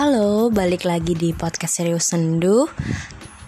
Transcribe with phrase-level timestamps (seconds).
[0.00, 2.64] Halo, balik lagi di podcast Serius Sendu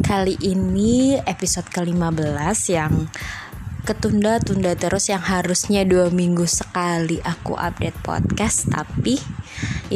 [0.05, 3.09] Kali ini episode ke-15 yang
[3.89, 9.17] ketunda-tunda terus yang harusnya dua minggu sekali aku update podcast Tapi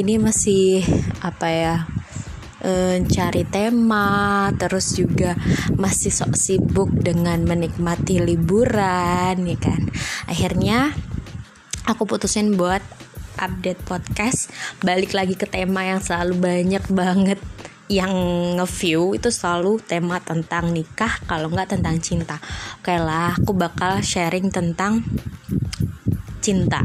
[0.00, 0.80] ini masih
[1.20, 1.76] apa ya
[2.64, 5.36] e, cari tema terus juga
[5.76, 9.92] masih sok sibuk dengan menikmati liburan ya kan?
[10.24, 10.96] Akhirnya
[11.84, 12.95] aku putusin buat
[13.38, 14.48] update podcast
[14.80, 17.40] balik lagi ke tema yang selalu banyak banget
[17.86, 18.10] yang
[18.58, 22.42] nge-view itu selalu tema tentang nikah kalau nggak tentang cinta.
[22.82, 25.06] Oke lah aku bakal sharing tentang
[26.42, 26.82] cinta.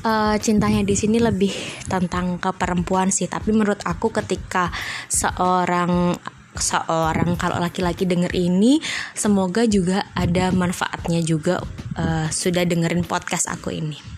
[0.00, 1.52] Uh, cintanya di sini lebih
[1.84, 4.72] tentang ke perempuan sih tapi menurut aku ketika
[5.12, 6.16] seorang
[6.56, 8.80] seorang kalau laki-laki denger ini
[9.12, 11.60] semoga juga ada manfaatnya juga
[12.00, 14.09] uh, sudah dengerin podcast aku ini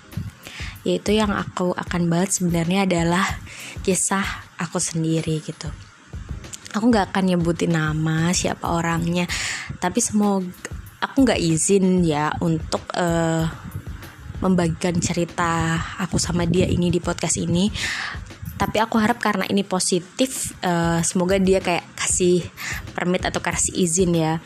[0.82, 3.24] yaitu yang aku akan bahas sebenarnya adalah
[3.86, 4.24] kisah
[4.58, 5.70] aku sendiri gitu.
[6.72, 9.28] Aku nggak akan nyebutin nama siapa orangnya
[9.78, 10.48] tapi semoga
[11.02, 13.44] aku nggak izin ya untuk uh,
[14.42, 17.70] membagikan cerita aku sama dia ini di podcast ini.
[18.58, 22.46] Tapi aku harap karena ini positif uh, semoga dia kayak kasih
[22.94, 24.38] permit atau kasih izin ya.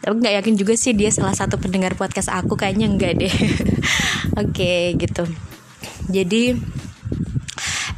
[0.00, 3.34] Tapi nggak yakin juga sih dia salah satu pendengar podcast aku kayaknya enggak deh.
[4.40, 5.47] Oke okay, gitu
[6.08, 6.56] jadi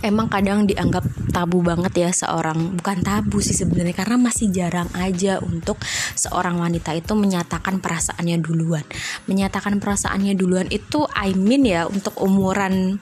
[0.00, 5.39] emang kadang dianggap tabu banget ya seorang bukan tabu sih sebenarnya karena masih jarang aja
[5.41, 5.78] untuk
[6.17, 8.84] seorang wanita itu menyatakan perasaannya duluan.
[9.28, 12.98] Menyatakan perasaannya duluan itu I mean ya untuk umuran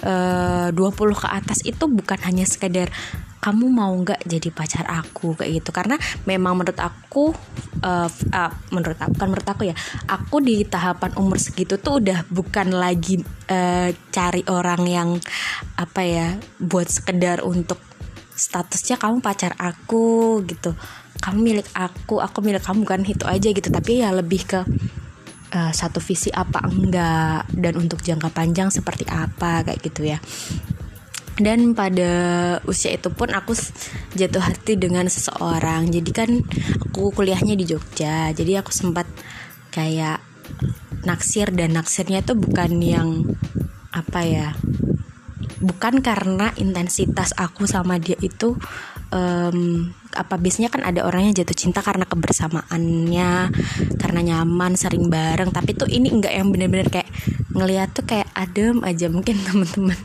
[0.00, 2.88] eh, uh, 20 ke atas itu bukan hanya sekedar
[3.40, 5.34] kamu mau nggak jadi pacar aku?
[5.34, 5.70] Kayak gitu.
[5.72, 5.96] Karena
[6.28, 7.32] memang menurut aku
[7.82, 9.74] uh, uh, menurut aku kan menurut aku ya
[10.06, 15.08] aku di tahapan umur segitu tuh udah bukan lagi uh, cari orang yang
[15.80, 16.28] apa ya
[16.60, 17.80] buat sekedar untuk
[18.36, 20.76] statusnya kamu pacar aku gitu.
[21.20, 23.68] Kamu milik aku aku milik kamu kan itu aja gitu.
[23.72, 24.60] Tapi ya lebih ke
[25.54, 30.18] uh, satu visi apa enggak dan untuk jangka panjang seperti apa kayak gitu ya
[31.40, 32.12] dan pada
[32.68, 33.56] usia itu pun aku
[34.14, 35.88] jatuh hati dengan seseorang.
[35.88, 36.30] Jadi kan
[36.84, 38.30] aku kuliahnya di Jogja.
[38.30, 39.08] Jadi aku sempat
[39.72, 40.20] kayak
[41.08, 43.24] naksir dan naksirnya tuh bukan yang
[43.90, 44.48] apa ya
[45.60, 48.56] bukan karena intensitas aku sama dia itu
[49.12, 53.32] um, apa biasanya kan ada orang yang jatuh cinta karena kebersamaannya
[54.00, 55.52] karena nyaman sering bareng.
[55.54, 57.10] Tapi tuh ini enggak yang bener-bener kayak
[57.60, 59.12] ngeliat tuh kayak adem aja.
[59.12, 59.98] Mungkin teman-teman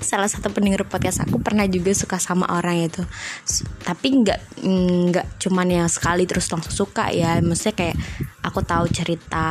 [0.00, 3.04] salah satu pendengar podcast aku pernah juga suka sama orang itu.
[3.84, 4.40] Tapi nggak
[5.12, 7.36] nggak cuman yang sekali terus langsung suka ya.
[7.44, 7.96] Maksudnya kayak
[8.40, 9.48] aku tahu cerita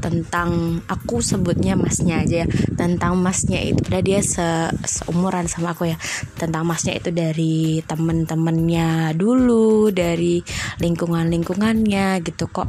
[0.00, 2.48] tentang aku sebutnya masnya aja ya.
[2.72, 6.00] Tentang masnya itu pada dia se seumuran sama aku ya.
[6.40, 10.40] Tentang masnya itu dari temen-temennya dulu dari
[10.80, 12.48] lingkungan lingkungannya gitu.
[12.48, 12.68] Kok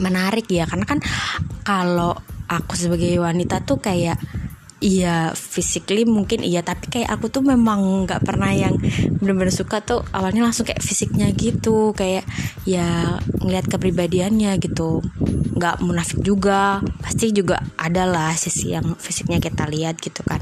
[0.00, 0.98] menarik ya karena kan
[1.62, 2.16] kalau
[2.50, 4.18] aku sebagai wanita tuh kayak
[4.80, 8.80] iya physically mungkin iya tapi kayak aku tuh memang nggak pernah yang
[9.20, 12.24] bener-bener suka tuh awalnya langsung kayak fisiknya gitu kayak
[12.64, 15.04] ya ngeliat kepribadiannya gitu.
[15.54, 20.40] Nggak munafik juga pasti juga ada lah sisi yang fisiknya kita lihat gitu kan.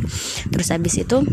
[0.48, 1.26] Terus habis itu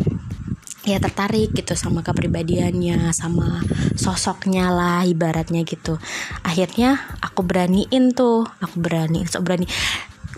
[0.85, 3.61] ya tertarik gitu sama kepribadiannya sama
[3.93, 6.01] sosoknya lah ibaratnya gitu.
[6.41, 9.69] Akhirnya aku beraniin tuh aku berani so berani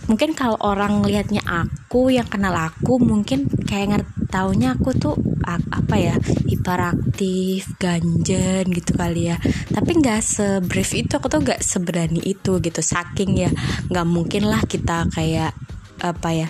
[0.05, 5.15] mungkin kalau orang lihatnya aku yang kenal aku mungkin kayak ngerti taunya aku tuh
[5.47, 6.15] apa ya
[6.45, 9.39] hiperaktif ganjen gitu kali ya.
[9.71, 12.83] Tapi nggak sebrief itu aku tuh nggak seberani itu gitu.
[12.83, 13.51] Saking ya
[13.87, 15.55] nggak mungkin lah kita kayak
[15.97, 16.47] apa ya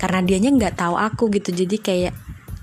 [0.00, 1.52] karena dianya nggak tahu aku gitu.
[1.52, 2.12] Jadi kayak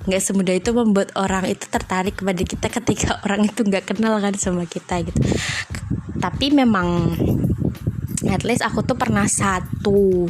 [0.05, 4.33] nggak semudah itu membuat orang itu tertarik kepada kita ketika orang itu nggak kenal kan
[4.33, 5.21] sama kita gitu.
[6.17, 7.13] Tapi memang
[8.45, 10.25] least aku tuh pernah satu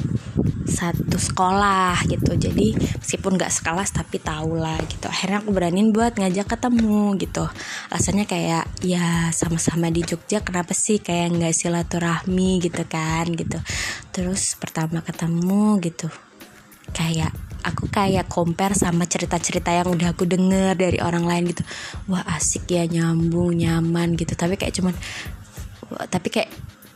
[0.66, 2.36] satu sekolah gitu.
[2.36, 5.08] Jadi meskipun nggak sekelas tapi tau lah gitu.
[5.08, 7.46] Akhirnya aku beraniin buat ngajak ketemu gitu.
[7.88, 13.62] Rasanya kayak ya sama-sama di Jogja kenapa sih kayak nggak silaturahmi gitu kan gitu.
[14.12, 16.12] Terus pertama ketemu gitu
[16.94, 17.34] kayak
[17.66, 21.64] aku kayak compare sama cerita-cerita yang udah aku denger dari orang lain gitu.
[22.12, 24.38] Wah asik ya nyambung nyaman gitu.
[24.38, 24.94] Tapi kayak cuman
[26.10, 26.50] tapi kayak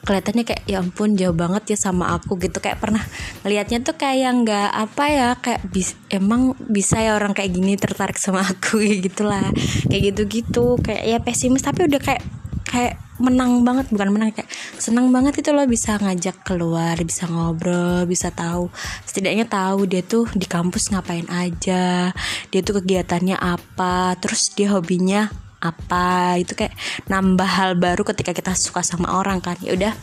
[0.03, 2.59] kelihatannya kayak ya ampun jauh banget ya sama aku gitu.
[2.63, 3.03] Kayak pernah
[3.43, 8.17] ngelihatnya tuh kayak nggak apa ya kayak bis, emang bisa ya orang kayak gini tertarik
[8.19, 9.45] sama aku kayak gitulah.
[9.87, 12.23] Kayak gitu gitu kayak ya pesimis tapi udah kayak
[12.69, 14.47] kayak menang banget bukan menang kayak
[14.79, 18.71] senang banget itu loh bisa ngajak keluar bisa ngobrol bisa tahu.
[19.03, 22.15] Setidaknya tahu dia tuh di kampus ngapain aja
[22.49, 26.71] dia tuh kegiatannya apa terus dia hobinya apa itu kayak
[27.11, 29.59] nambah hal baru ketika kita suka sama orang kan.
[29.59, 29.93] Ya udah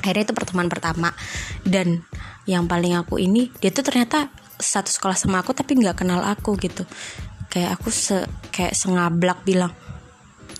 [0.00, 1.12] akhirnya itu pertemuan pertama.
[1.64, 2.04] Dan
[2.48, 6.56] yang paling aku ini dia tuh ternyata satu sekolah sama aku tapi nggak kenal aku
[6.60, 6.88] gitu.
[7.52, 9.72] Kayak aku se kayak sengablak bilang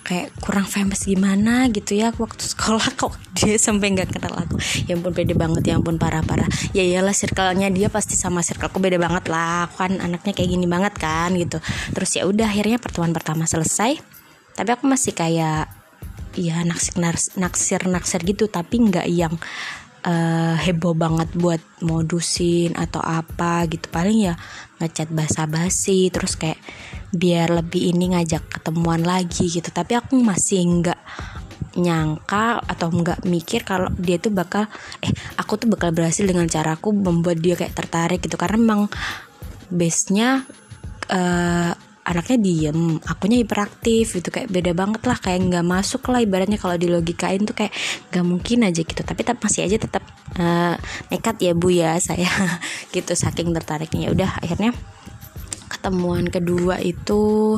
[0.01, 4.57] kayak kurang famous gimana gitu ya waktu sekolah kok dia sampai nggak kenal aku.
[4.89, 6.49] Ya ampun beda banget ya ampun parah parah.
[6.75, 9.69] Ya iyalah circle-nya dia pasti sama circle aku beda banget lah.
[9.69, 11.61] Aku kan anaknya kayak gini banget kan gitu.
[11.95, 14.01] Terus ya udah akhirnya pertemuan pertama selesai.
[14.57, 15.71] Tapi aku masih kayak
[16.35, 16.97] ya naksir
[17.39, 18.51] naksir naksir gitu.
[18.51, 19.33] Tapi nggak yang
[20.05, 23.87] uh, heboh banget buat modusin atau apa gitu.
[23.87, 24.35] Paling ya
[24.81, 26.57] ngechat basa-basi terus kayak
[27.11, 29.67] biar lebih ini ngajak ketemuan lagi gitu.
[29.67, 31.01] Tapi aku masih nggak
[31.71, 34.67] nyangka atau nggak mikir kalau dia tuh bakal
[34.99, 38.35] eh aku tuh bakal berhasil dengan cara aku membuat dia kayak tertarik gitu.
[38.35, 38.81] Karena memang
[39.71, 40.43] base nya
[41.11, 41.71] uh,
[42.01, 44.29] anaknya diem akunya hiperaktif gitu.
[44.33, 47.71] Kayak beda banget lah kayak nggak masuk lah ibaratnya kalau di logikain tuh kayak
[48.11, 49.01] nggak mungkin aja gitu.
[49.03, 50.03] Tapi tetap masih aja tetap
[50.39, 50.75] uh,
[51.13, 52.27] nekat ya bu ya saya.
[52.95, 54.07] Gitu saking tertariknya.
[54.07, 54.75] Ya udah akhirnya
[55.71, 57.55] ketemuan kedua itu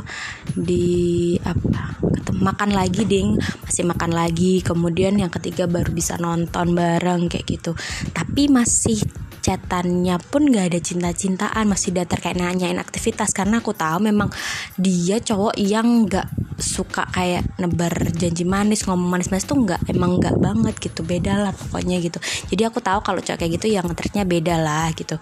[0.54, 3.30] di apa ketemu, makan lagi ding.
[3.66, 4.62] Masih makan lagi.
[4.62, 7.72] Kemudian yang ketiga baru bisa nonton bareng kayak gitu.
[8.14, 9.02] Tapi masih
[9.44, 11.66] chatannya pun gak ada cinta-cintaan.
[11.66, 13.34] Masih datar kayak nanyain aktivitas.
[13.34, 14.30] Karena aku tahu memang
[14.78, 20.38] dia cowok yang gak suka kayak nebar janji manis ngomong manis-manis tuh nggak emang nggak
[20.38, 21.02] banget gitu.
[21.02, 22.22] Beda lah pokoknya gitu.
[22.54, 25.18] Jadi aku tahu kalau cowok kayak gitu yang ngetriknya beda lah gitu.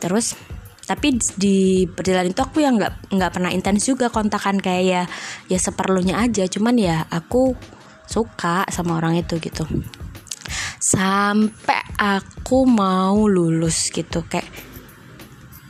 [0.00, 0.34] Terus
[0.90, 5.02] tapi di perjalanan itu aku yang nggak nggak pernah intens juga kontakan kayak ya
[5.46, 6.50] ya seperlunya aja.
[6.50, 7.54] Cuman ya aku
[8.10, 9.62] suka sama orang itu gitu.
[10.82, 14.50] Sampai aku mau lulus gitu kayak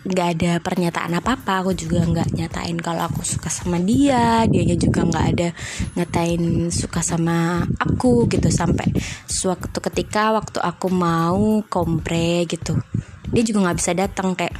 [0.00, 4.64] nggak ada pernyataan apa apa aku juga nggak nyatain kalau aku suka sama dia dia
[4.80, 5.52] juga nggak ada
[6.00, 8.48] nyatain suka sama aku gitu.
[8.48, 8.88] Sampai
[9.28, 12.80] suatu ketika waktu aku mau kompre gitu
[13.30, 14.54] dia juga nggak bisa datang kayak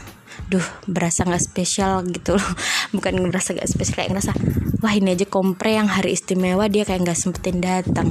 [0.50, 2.50] duh berasa nggak spesial gitu loh.
[2.94, 4.32] Bukan ngerasa nggak spesial kayak ngerasa
[4.81, 8.11] wah ini aja kompre yang hari istimewa dia kayak nggak sempetin datang.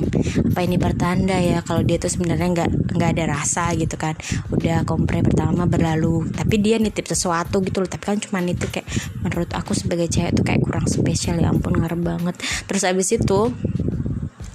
[0.56, 4.16] Apa ini pertanda ya kalau dia tuh sebenarnya nggak nggak ada rasa gitu kan.
[4.56, 7.90] Udah kompre pertama berlalu tapi dia nitip sesuatu gitu loh.
[7.92, 8.88] Tapi kan cuma nitip kayak
[9.20, 12.36] menurut aku sebagai cewek tuh kayak kurang spesial ya ampun ngarep banget.
[12.66, 13.52] Terus abis itu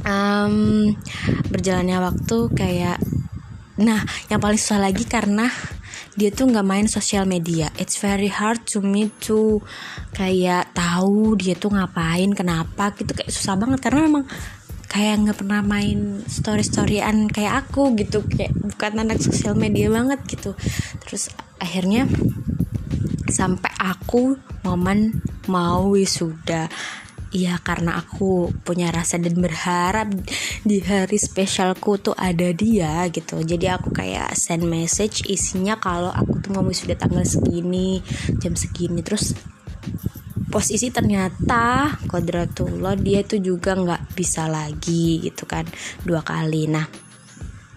[0.09, 0.57] um,
[1.53, 2.99] berjalannya waktu kayak
[3.75, 5.51] nah yang paling susah lagi karena
[6.15, 7.71] dia tuh nggak main sosial media.
[7.75, 9.59] It's very hard to me to
[10.15, 13.11] kayak tahu dia tuh ngapain kenapa gitu.
[13.15, 14.25] Kayak susah banget karena memang
[14.87, 18.23] kayak nggak pernah main story storyan kayak aku gitu.
[18.27, 20.55] Kayak bukan anak sosial media banget gitu.
[21.03, 22.07] Terus akhirnya
[23.27, 25.19] sampai aku momen
[25.51, 26.71] mau wisuda
[27.35, 30.07] Iya karena aku punya rasa dan berharap
[30.63, 33.43] di hari spesialku tuh ada dia gitu.
[33.43, 37.99] Jadi aku kayak send message isinya kalau aku tuh mau sudah tanggal segini
[38.39, 39.35] jam segini Terus
[40.47, 45.67] posisi ternyata kodratullah dia tuh juga nggak bisa lagi gitu kan
[46.07, 46.71] dua kali.
[46.71, 46.87] Nah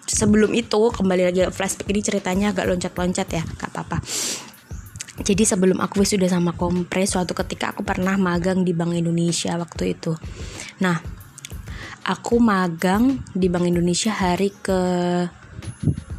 [0.06, 4.00] sebelum itu kembali lagi flashback ini ceritanya agak loncat-loncat ya gak apa-apa
[5.18, 9.98] jadi sebelum aku sudah sama kompres suatu ketika aku pernah magang di Bank Indonesia waktu
[9.98, 10.14] itu.
[10.78, 11.02] Nah
[12.06, 14.80] aku magang di Bank Indonesia hari ke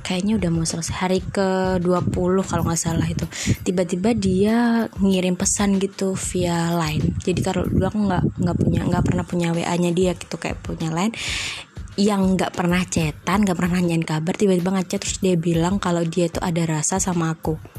[0.03, 2.11] kayaknya udah mau selesai hari ke 20
[2.43, 3.23] kalau nggak salah itu.
[3.63, 4.57] Tiba-tiba dia
[4.99, 7.15] ngirim pesan gitu via line.
[7.23, 10.59] Jadi kalau dulu aku nggak nggak punya nggak pernah punya wa nya dia gitu kayak
[10.59, 11.15] punya line.
[11.95, 16.27] Yang nggak pernah cetan nggak pernah nanyain kabar tiba-tiba ngechat terus dia bilang kalau dia
[16.27, 17.78] itu ada rasa sama aku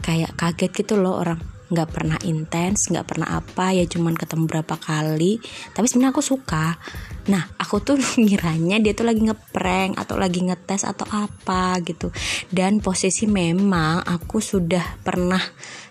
[0.00, 1.40] kayak kaget gitu loh orang.
[1.68, 5.36] Nggak pernah intens nggak pernah apa ya cuman ketemu berapa kali.
[5.76, 6.80] Tapi sebenarnya aku suka.
[7.28, 12.08] Nah aku tuh ngiranya dia tuh lagi ngeprank atau lagi ngetes atau apa gitu.
[12.48, 15.40] Dan posisi memang aku sudah pernah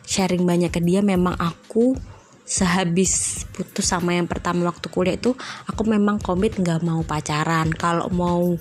[0.01, 1.05] sharing banyak ke dia.
[1.05, 1.93] Memang aku
[2.47, 5.35] sehabis putus sama yang pertama waktu kuliah itu
[5.67, 7.69] aku memang komit nggak mau pacaran.
[7.75, 8.55] Kalau mau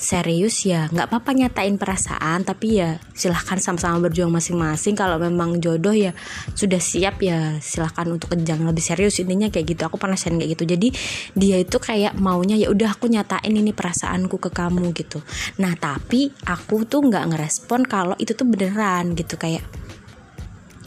[0.00, 4.96] serius ya nggak apa-apa nyatain perasaan tapi ya silahkan sama-sama berjuang masing-masing.
[4.96, 6.16] Kalau memang jodoh ya
[6.56, 9.82] sudah siap ya silahkan untuk kenjang lebih serius intinya kayak gitu.
[9.84, 10.64] Aku pernah share kayak gitu.
[10.64, 10.88] Jadi
[11.36, 15.20] dia itu kayak maunya ya udah aku nyatain ini perasaanku ke kamu gitu.
[15.60, 19.36] Nah tapi aku tuh nggak ngerespon kalau itu tuh beneran gitu.
[19.36, 19.68] Kayak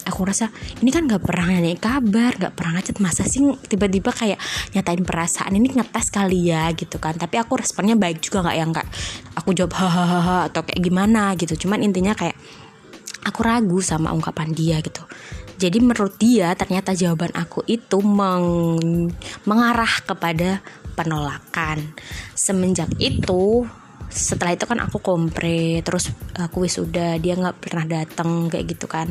[0.04, 0.52] aku rasa
[0.84, 4.40] ini kan nggak pernah nanya kabar nggak pernah ngechat masa sih tiba-tiba kayak
[4.76, 7.16] nyatain perasaan ini ngetes kali ya gitu kan.
[7.16, 8.88] Tapi aku responnya baik juga nggak yang nggak
[9.40, 11.68] aku jawab hahaha atau kayak gimana gitu.
[11.68, 12.36] Cuman intinya kayak
[13.24, 15.04] aku ragu sama ungkapan dia gitu.
[15.58, 19.08] Jadi menurut dia ternyata jawaban aku itu meng
[19.48, 20.60] mengarah kepada
[20.94, 21.96] penolakan.
[22.36, 23.64] Semenjak itu
[24.14, 29.10] setelah itu kan aku kompre terus aku wisuda dia nggak pernah datang kayak gitu kan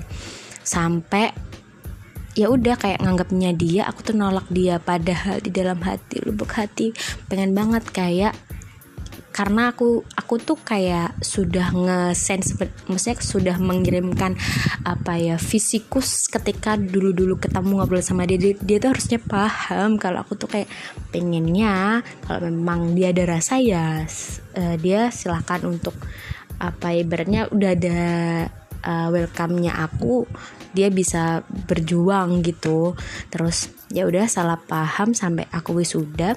[0.62, 1.30] sampai
[2.32, 6.96] ya udah kayak nganggapnya dia aku tuh nolak dia padahal di dalam hati lubuk hati.
[7.28, 8.34] Pengen banget kayak
[9.32, 12.52] karena aku aku tuh kayak sudah nge-sense
[12.86, 14.36] maksudnya sudah mengirimkan
[14.84, 20.20] apa ya fisikus ketika dulu-dulu ketemu ngobrol sama dia, dia dia tuh harusnya paham kalau
[20.20, 20.68] aku tuh kayak
[21.10, 24.04] pengennya kalau memang dia ada rasa ya
[24.54, 25.96] uh, dia silahkan untuk
[26.60, 28.00] apa ya ibaratnya udah ada
[28.82, 30.26] uh, welcome-nya aku
[30.72, 32.98] dia bisa berjuang gitu.
[33.28, 36.36] Terus ya udah salah paham sampai aku wisuda.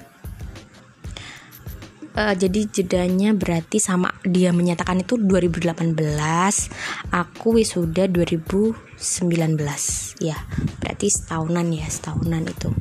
[2.15, 5.75] Uh, jadi jedanya berarti sama dia menyatakan itu 2018
[7.11, 8.71] aku wisuda 2019
[10.23, 10.39] ya
[10.79, 12.71] berarti setahunan ya setahunan itu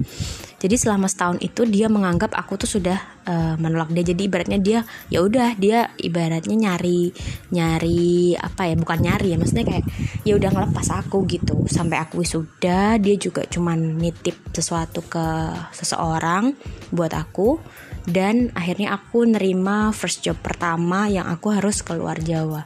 [0.64, 2.96] jadi selama setahun itu dia menganggap aku tuh sudah
[3.28, 4.00] uh, menolak dia.
[4.00, 4.80] Jadi ibaratnya dia
[5.12, 7.12] ya udah dia ibaratnya nyari
[7.52, 9.84] nyari apa ya bukan nyari ya maksudnya kayak
[10.24, 11.68] ya udah ngelepas aku gitu.
[11.68, 16.56] Sampai aku wisuda dia juga cuman nitip sesuatu ke seseorang
[16.88, 17.60] buat aku.
[18.08, 22.64] Dan akhirnya aku nerima first job pertama yang aku harus keluar Jawa.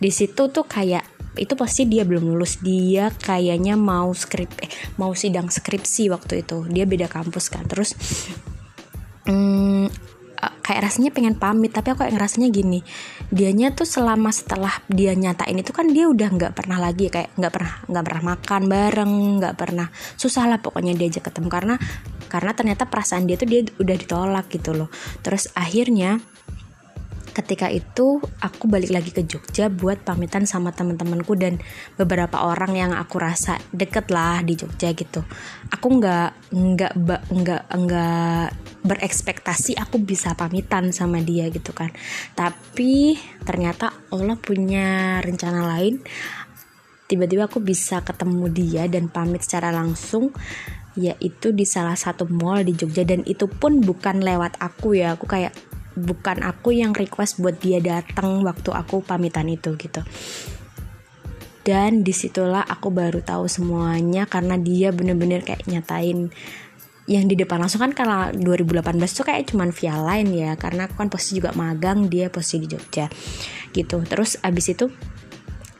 [0.00, 2.58] Di situ tuh kayak itu pasti dia belum lulus.
[2.60, 6.64] Dia kayaknya mau skrip eh, mau sidang skripsi waktu itu.
[6.68, 7.64] Dia beda kampus kan.
[7.68, 7.94] Terus
[9.28, 9.88] hmm,
[10.64, 11.72] kayak rasanya pengen pamit.
[11.72, 12.80] Tapi aku kayak ngerasanya gini
[13.26, 17.52] dianya tuh selama setelah dia nyatain itu kan dia udah nggak pernah lagi kayak nggak
[17.52, 19.12] pernah nggak pernah makan bareng
[19.42, 19.86] nggak pernah.
[20.14, 21.48] Susah lah pokoknya diajak ketemu.
[21.50, 21.74] Karena
[22.26, 24.88] karena ternyata perasaan dia tuh dia udah ditolak gitu loh.
[25.22, 26.18] Terus akhirnya
[27.36, 31.60] ketika itu aku balik lagi ke Jogja buat pamitan sama teman-temanku dan
[32.00, 35.20] beberapa orang yang aku rasa deket lah di Jogja gitu.
[35.68, 36.92] Aku nggak nggak
[37.28, 38.46] nggak nggak
[38.88, 41.92] berekspektasi aku bisa pamitan sama dia gitu kan.
[42.32, 46.00] Tapi ternyata Allah punya rencana lain.
[47.06, 50.32] Tiba-tiba aku bisa ketemu dia dan pamit secara langsung
[50.96, 53.04] yaitu di salah satu mall di Jogja.
[53.04, 55.20] Dan itu pun bukan lewat aku ya.
[55.20, 55.52] Aku kayak
[55.96, 60.04] bukan aku yang request buat dia datang waktu aku pamitan itu gitu.
[61.66, 66.30] Dan di situlah aku baru tahu semuanya karena dia bener-bener kayak nyatain
[67.10, 67.58] yang di depan.
[67.58, 71.50] Langsung kan karena 2018 tuh kayak cuman via line ya karena aku kan posisi juga
[71.58, 73.10] magang dia posisi di Jogja
[73.74, 73.98] gitu.
[74.06, 74.86] Terus abis itu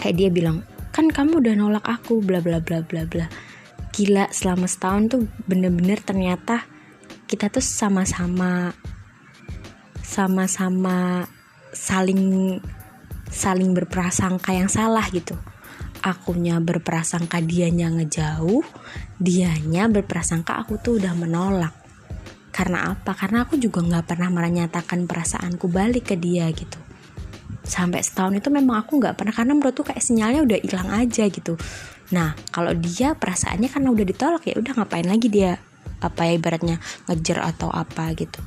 [0.00, 3.30] kayak dia bilang kan kamu udah nolak aku bla bla bla bla bla.
[3.94, 6.66] Gila selama setahun tuh bener-bener ternyata
[7.30, 8.74] kita tuh sama-sama
[10.06, 11.26] sama-sama
[11.74, 12.54] saling
[13.26, 15.34] saling berprasangka yang salah gitu.
[16.06, 18.62] Akunya berprasangka dianya ngejauh
[19.18, 21.74] dianya berprasangka aku tuh udah menolak.
[22.54, 23.18] Karena apa?
[23.18, 26.78] Karena aku juga nggak pernah menyatakan perasaanku balik ke dia gitu.
[27.66, 31.58] Sampai setahun itu memang aku nggak pernah karena menurutku kayak sinyalnya udah hilang aja gitu.
[32.14, 35.58] Nah kalau dia perasaannya karena udah ditolak ya udah ngapain lagi dia
[35.96, 36.76] apa ya ibaratnya
[37.08, 38.38] ngejar atau apa gitu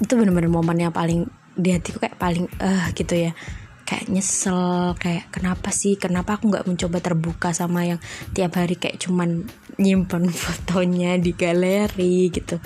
[0.00, 3.32] itu bener-bener momen yang paling di hatiku kayak paling eh uh, gitu ya.
[3.86, 5.94] Kayak nyesel kayak kenapa sih?
[5.94, 8.00] Kenapa aku nggak mencoba terbuka sama yang
[8.34, 9.46] tiap hari kayak cuman
[9.78, 12.58] nyimpen fotonya di galeri gitu.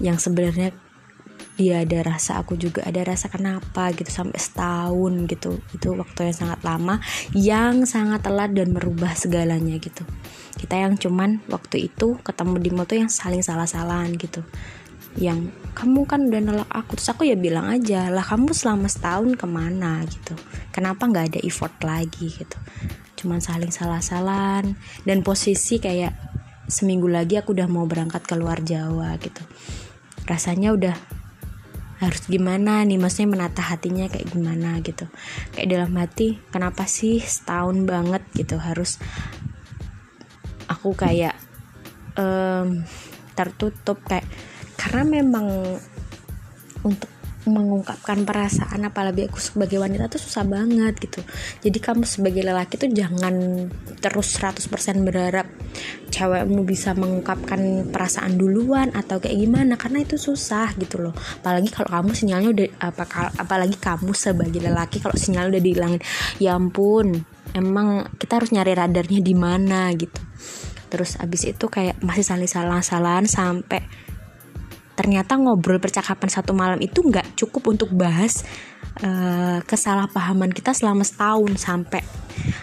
[0.00, 0.72] Yang sebenarnya
[1.52, 5.60] dia ada rasa aku juga ada rasa kenapa gitu sampai setahun gitu.
[5.76, 6.98] Itu waktu yang sangat lama
[7.36, 10.02] yang sangat telat dan merubah segalanya gitu.
[10.56, 14.40] Kita yang cuman waktu itu ketemu di moto yang saling salah-salahan gitu.
[15.20, 16.96] Yang kamu kan udah nolak aku.
[17.00, 20.36] Terus aku ya bilang aja lah kamu selama setahun ke mana gitu?
[20.72, 22.28] Kenapa nggak ada effort lagi?
[22.32, 22.58] gitu.
[23.16, 24.74] Cuman saling salah-salahan
[25.06, 26.12] dan posisi kayak
[26.66, 29.42] seminggu lagi aku udah mau berangkat ke luar Jawa gitu.
[30.28, 30.96] Rasanya udah
[32.02, 32.98] harus gimana nih?
[32.98, 35.06] Maksudnya menata hatinya kayak gimana gitu.
[35.54, 38.58] Kayak dalam hati kenapa sih setahun banget gitu?
[38.58, 38.98] Harus
[40.66, 41.38] aku kayak
[42.18, 42.82] um,
[43.38, 44.26] tertutup kayak
[44.76, 45.46] karena memang
[46.82, 47.10] untuk
[47.42, 51.26] mengungkapkan perasaan apalagi aku sebagai wanita tuh susah banget gitu.
[51.66, 53.66] Jadi kamu sebagai lelaki tuh jangan
[53.98, 54.70] terus 100%
[55.02, 55.50] berharap
[56.14, 61.14] cewekmu bisa mengungkapkan perasaan duluan atau kayak gimana karena itu susah gitu loh.
[61.42, 66.02] Apalagi kalau kamu sinyalnya udah apa apalagi kamu sebagai lelaki kalau sinyal udah dihilangin
[66.38, 67.26] ya ampun
[67.58, 69.90] emang kita harus nyari radarnya di mana?
[69.98, 70.20] gitu.
[70.92, 73.82] Terus abis itu kayak masih saling salah-salahan sampai
[75.02, 78.46] ternyata ngobrol percakapan satu malam itu nggak cukup untuk bahas
[79.02, 82.06] uh, kesalahpahaman kita selama setahun sampai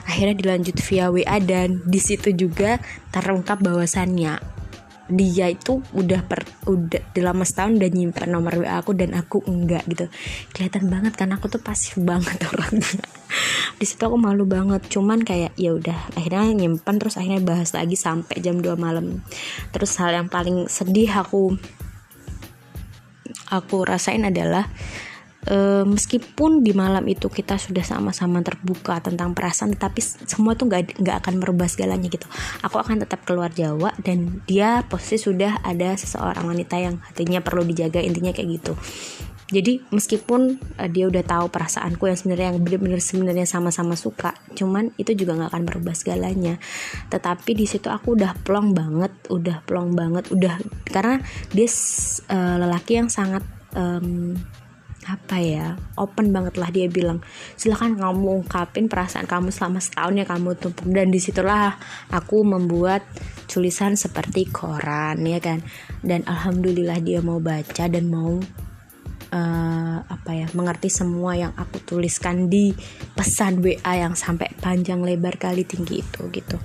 [0.08, 2.80] akhirnya dilanjut via WA dan di situ juga
[3.12, 4.40] terungkap bahwasannya
[5.10, 9.82] dia itu udah per udah dalam setahun udah nyimpan nomor WA aku dan aku enggak
[9.90, 10.06] gitu.
[10.54, 13.04] Kelihatan banget kan aku tuh pasif banget orangnya.
[13.82, 17.98] Di situ aku malu banget cuman kayak ya udah akhirnya nyimpan terus akhirnya bahas lagi
[17.98, 19.26] sampai jam 2 malam.
[19.74, 21.58] Terus hal yang paling sedih aku
[23.50, 24.68] aku rasain adalah
[25.46, 31.00] e, meskipun di malam itu kita sudah sama-sama terbuka tentang perasaan tapi semua tuh nggak
[31.00, 32.28] nggak akan merubah segalanya gitu.
[32.66, 37.64] Aku akan tetap keluar Jawa dan dia posisi sudah ada seseorang wanita yang hatinya perlu
[37.66, 38.74] dijaga intinya kayak gitu
[39.50, 44.94] jadi meskipun uh, dia udah tahu perasaanku yang sebenarnya yang benar-benar sebenarnya sama-sama suka cuman
[45.02, 46.62] itu juga nggak akan merubah segalanya.
[47.10, 50.54] Tetapi di situ aku udah plong banget udah plong banget udah
[50.86, 51.18] karena
[51.50, 51.66] dia
[52.30, 53.42] uh, lelaki yang sangat
[53.74, 54.38] um,
[55.10, 57.26] apa ya open banget lah dia bilang.
[57.58, 61.74] Silahkan kamu ungkapin perasaan kamu selama setahun ya kamu tumpuk dan di situlah
[62.14, 63.02] aku membuat
[63.50, 65.66] tulisan seperti koran ya kan.
[66.06, 68.38] Dan alhamdulillah dia mau baca dan mau
[69.34, 72.74] uh, apa ya mengerti semua yang aku tuliskan di
[73.18, 76.58] pesan WA yang sampai panjang lebar kali tinggi itu gitu.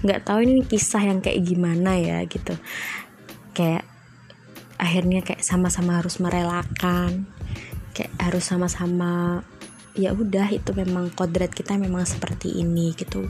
[0.00, 2.56] Nggak um, tahu ini kisah yang kayak gimana ya gitu.
[3.52, 3.84] Kayak
[4.80, 7.28] akhirnya kayak sama-sama harus merelakan
[7.92, 9.44] kayak harus sama-sama
[9.92, 13.28] ya udah itu memang kodrat kita memang seperti ini gitu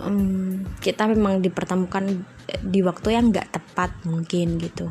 [0.00, 2.24] um, kita memang dipertemukan
[2.64, 4.88] di waktu yang nggak tepat mungkin gitu.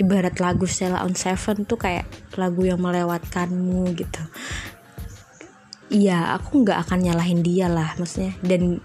[0.00, 4.22] Ibarat lagu Stella on Seven tuh kayak lagu yang melewatkanmu gitu.
[5.92, 8.32] Iya aku nggak akan nyalahin dia lah maksudnya.
[8.40, 8.80] Dan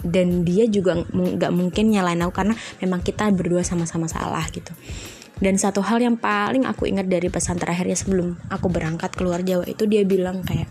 [0.00, 4.72] dan dia juga nggak mungkin nyalain aku karena memang kita berdua sama-sama salah gitu.
[5.40, 9.64] Dan satu hal yang paling aku ingat dari pesan terakhirnya sebelum aku berangkat keluar Jawa
[9.64, 10.68] itu dia bilang kayak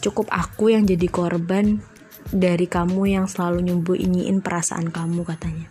[0.00, 1.84] cukup aku yang jadi korban
[2.32, 5.68] dari kamu yang selalu nyembunyiin perasaan kamu katanya.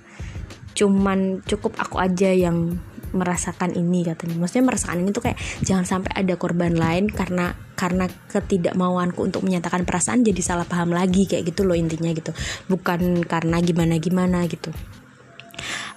[0.78, 2.80] Cuman cukup aku aja yang
[3.12, 4.40] merasakan ini katanya.
[4.40, 9.84] Maksudnya merasakan ini tuh kayak jangan sampai ada korban lain karena karena ketidakmauanku untuk menyatakan
[9.84, 12.32] perasaan jadi salah paham lagi kayak gitu loh intinya gitu.
[12.72, 14.72] Bukan karena gimana gimana gitu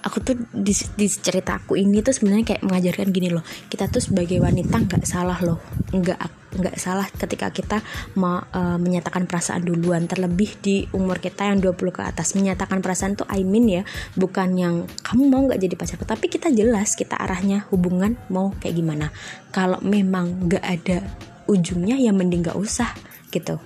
[0.05, 3.41] aku tuh di, di ceritaku ini tuh sebenarnya kayak mengajarkan gini loh.
[3.41, 5.57] Kita tuh sebagai wanita nggak salah loh.
[5.89, 6.21] Nggak
[6.55, 7.83] nggak salah ketika kita
[8.15, 10.05] mau uh, menyatakan perasaan duluan.
[10.05, 12.37] Terlebih di umur kita yang 20 ke atas.
[12.37, 16.53] Menyatakan perasaan tuh I mean ya bukan yang kamu mau nggak jadi pacar tapi kita
[16.53, 19.09] jelas kita arahnya hubungan mau kayak gimana.
[19.49, 21.01] Kalau memang nggak ada
[21.49, 22.93] ujungnya ya mending nggak usah
[23.33, 23.57] gitu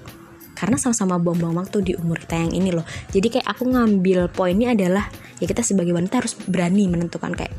[0.59, 2.83] karena sama-sama buang-buang waktu di umur kita yang ini loh.
[3.15, 5.07] Jadi kayak aku ngambil poinnya adalah
[5.39, 7.55] ya kita sebagai wanita harus berani menentukan kayak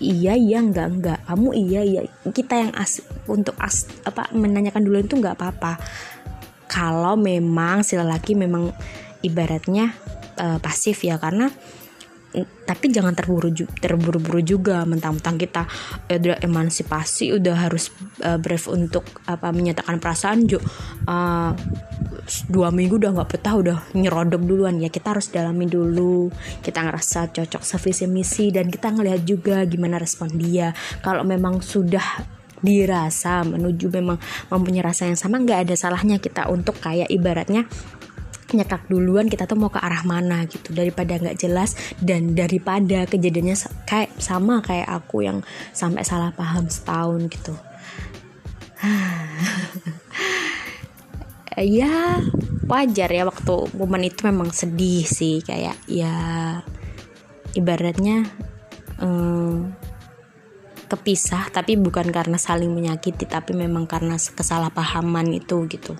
[0.00, 1.18] iya iya enggak enggak.
[1.28, 2.00] Kamu iya iya.
[2.24, 5.76] Kita yang as untuk as apa menanyakan dulu itu enggak apa-apa.
[6.66, 8.72] Kalau memang si lelaki memang
[9.20, 9.92] ibaratnya
[10.40, 11.52] uh, pasif ya karena
[12.44, 13.48] tapi jangan terburu
[13.80, 15.62] terburu-buru juga mentang-mentang kita
[16.10, 17.88] eh, udah emansipasi udah harus
[18.20, 20.66] uh, brief untuk apa menyatakan perasaan juga
[21.08, 21.56] uh,
[22.50, 24.82] dua minggu udah nggak betah udah nyerodok duluan.
[24.82, 26.28] Ya kita harus dalami dulu.
[26.60, 30.74] Kita ngerasa cocok sevisi misi dan kita ngelihat juga gimana respon dia.
[31.00, 34.16] Kalau memang sudah dirasa menuju memang
[34.48, 37.68] mempunyai rasa yang sama nggak ada salahnya kita untuk kayak ibaratnya
[38.52, 40.70] nyekak duluan kita tuh mau ke arah mana gitu.
[40.70, 43.56] Daripada nggak jelas dan daripada kejadiannya
[43.88, 45.42] kayak sama kayak aku yang
[45.74, 47.54] sampai salah paham setahun gitu.
[51.56, 52.20] Ya
[52.68, 55.40] wajar ya waktu momen itu memang sedih sih.
[55.40, 56.12] Kayak ya
[57.56, 58.28] ibaratnya
[59.00, 59.72] um,
[60.86, 65.98] kepisah tapi bukan karena saling menyakiti tapi memang karena kesalahpahaman itu gitu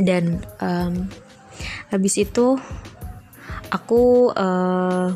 [0.00, 1.06] dan um,
[1.92, 2.56] habis itu
[3.70, 5.14] aku uh,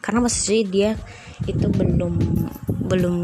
[0.00, 0.90] karena masih dia
[1.44, 2.14] itu belum
[2.90, 3.16] belum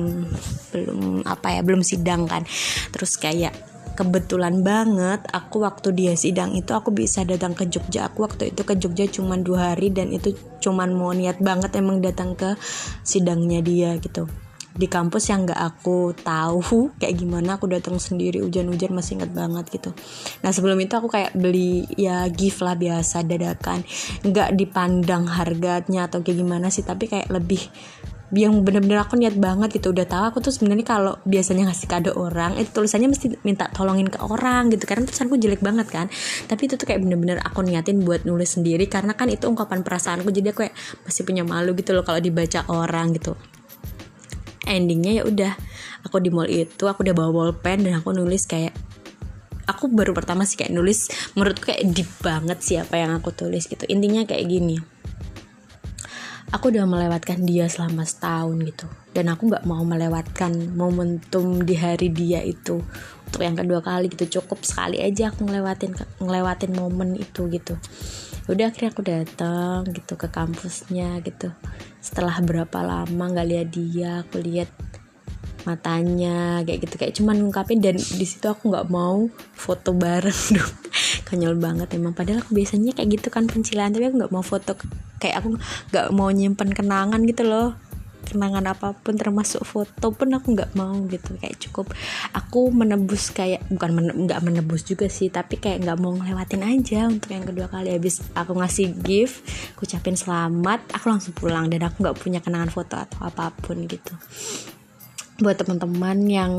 [0.72, 2.44] belum apa ya belum sidang kan.
[2.92, 3.56] Terus kayak
[3.96, 8.12] kebetulan banget aku waktu dia sidang itu aku bisa datang ke Jogja.
[8.12, 12.04] Aku waktu itu ke Jogja cuma dua hari dan itu cuman mau niat banget emang
[12.04, 12.54] datang ke
[13.02, 14.28] sidangnya dia gitu
[14.76, 19.64] di kampus yang nggak aku tahu kayak gimana aku datang sendiri hujan-hujan masih inget banget
[19.72, 19.90] gitu.
[20.44, 23.82] Nah sebelum itu aku kayak beli ya gift lah biasa dadakan.
[24.22, 27.64] Nggak dipandang harganya atau kayak gimana sih tapi kayak lebih
[28.34, 29.94] yang bener-bener aku niat banget gitu.
[29.94, 34.10] Udah tahu aku tuh sebenarnya kalau biasanya ngasih kado orang itu tulisannya mesti minta tolongin
[34.10, 34.82] ke orang gitu.
[34.82, 36.06] Karena tulisanku jelek banget kan.
[36.50, 38.90] Tapi itu tuh kayak bener-bener aku niatin buat nulis sendiri.
[38.90, 40.28] Karena kan itu ungkapan perasaanku.
[40.34, 40.74] Jadi aku kayak
[41.06, 43.38] masih punya malu gitu loh kalau dibaca orang gitu
[44.66, 45.52] endingnya ya udah.
[46.04, 48.74] Aku di mall itu aku udah bawa bolpen dan aku nulis kayak
[49.66, 53.66] aku baru pertama sih kayak nulis menurutku kayak deep banget sih apa yang aku tulis
[53.66, 53.82] gitu.
[53.90, 54.78] Intinya kayak gini.
[56.54, 58.86] Aku udah melewatkan dia selama setahun gitu.
[59.10, 62.78] Dan aku nggak mau melewatkan momentum di hari dia itu
[63.26, 67.74] untuk yang kedua kali gitu cukup sekali aja aku ngelewatin ngelewatin momen itu gitu.
[68.46, 71.50] Udah akhirnya aku datang gitu ke kampusnya gitu.
[71.98, 74.70] Setelah berapa lama nggak lihat dia aku lihat
[75.66, 77.82] matanya kayak gitu kayak cuman ngungkapin.
[77.82, 80.74] Dan di situ aku nggak mau foto bareng dong.
[81.26, 82.14] Konyol banget emang.
[82.14, 84.78] Padahal aku biasanya kayak gitu kan pencilan tapi aku nggak mau foto.
[85.18, 85.58] Kayak aku
[85.90, 87.85] nggak mau nyimpen kenangan gitu loh
[88.26, 91.38] kenangan apa pun termasuk foto pun aku nggak mau gitu.
[91.38, 91.94] Kayak cukup
[92.34, 97.06] aku menebus kayak bukan nggak men menebus juga sih tapi kayak nggak mau ngelewatin aja
[97.06, 97.94] untuk yang kedua kali.
[97.94, 102.72] Habis aku ngasih gift aku ucapin selamat aku langsung pulang dan aku nggak punya kenangan
[102.72, 104.12] foto atau apa pun gitu.
[105.36, 106.52] Buat teman-teman yang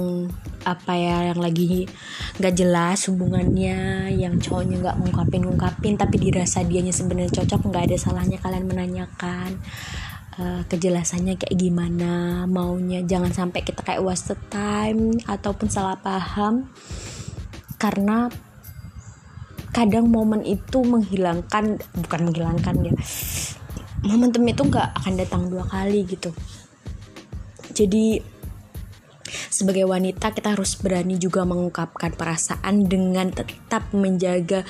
[0.62, 1.90] apa ya yang lagi
[2.38, 7.98] nggak jelas hubungannya yang cowoknya nggak ngungkapin ngungkapin tapi dirasa dianya sebenarnya cocok nggak ada
[7.98, 9.58] salahnya kalian menanyakan
[10.38, 12.46] uh, kejelasannya kayak gimana?
[12.50, 16.70] Maunya jangan sampai kita kayak waste time ataupun salah paham.
[17.78, 18.30] Karena
[19.70, 22.94] kadang momen itu menghilangkan bukan menghilangkan ya.
[24.06, 26.34] Momentum itu nggak akan datang dua kali gitu.
[27.74, 28.37] Jadi
[29.28, 34.64] sebagai wanita kita harus berani juga mengungkapkan perasaan dengan tetap menjaga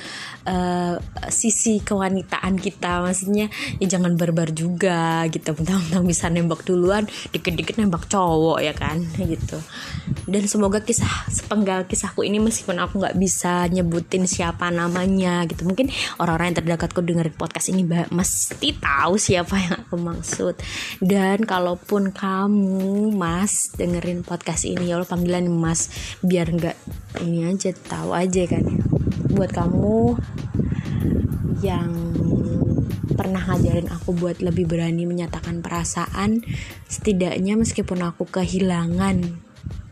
[0.47, 0.95] uh,
[1.27, 3.03] sisi kewanitaan kita.
[3.03, 5.53] Maksudnya ya jangan barbar juga gitu.
[5.53, 9.03] Mentang-mentang bisa nembak duluan dikit-dikit nembak cowok ya kan?
[9.17, 9.57] Gitu.
[10.27, 15.67] Dan semoga kisah sepenggal kisahku ini meskipun aku nggak bisa nyebutin siapa namanya gitu.
[15.67, 20.55] Mungkin orang-orang yang terdekatku dengerin podcast ini mesti tahu siapa yang aku maksud.
[21.03, 24.87] Dan kalaupun kamu mas dengerin podcast ini.
[24.87, 25.91] Ya Allah panggilan mas
[26.23, 26.77] biar nggak
[27.23, 28.63] ini aja tahu aja kan
[29.33, 30.17] buat kamu
[31.65, 31.89] yang
[33.17, 36.45] pernah ngajarin aku buat lebih berani menyatakan perasaan
[36.85, 39.41] setidaknya meskipun aku kehilangan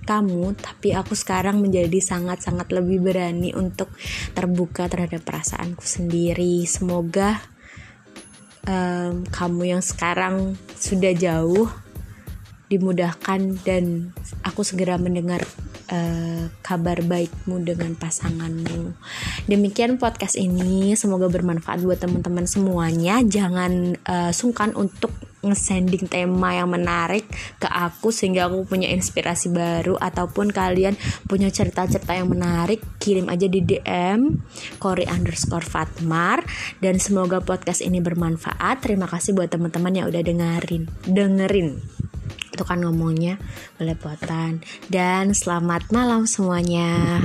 [0.05, 3.89] kamu tapi aku sekarang menjadi sangat-sangat lebih berani untuk
[4.37, 6.61] terbuka terhadap perasaanku sendiri.
[6.69, 7.41] Semoga
[8.69, 11.65] um, kamu yang sekarang sudah jauh
[12.67, 15.45] dimudahkan dan aku segera mendengar
[15.93, 18.97] uh, kabar baikmu dengan pasanganmu.
[19.45, 23.21] Demikian podcast ini, semoga bermanfaat buat teman-teman semuanya.
[23.21, 25.13] Jangan uh, sungkan untuk
[25.45, 27.29] nge-sending tema yang menarik
[27.61, 30.97] ke aku sehingga aku punya inspirasi baru ataupun kalian
[31.29, 34.41] punya cerita-cerita yang menarik kirim aja di DM
[34.81, 36.41] Kori underscore Fatmar.
[36.81, 38.81] Dan semoga podcast ini bermanfaat.
[38.81, 40.89] Terima kasih buat teman-teman yang udah dengerin.
[41.05, 41.77] Dengerin
[42.55, 43.35] itu kan ngomongnya
[43.77, 47.19] melepotan dan selamat malam semuanya.